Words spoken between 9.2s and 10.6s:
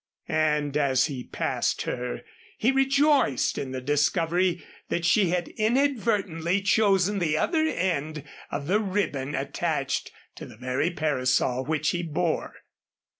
attached to the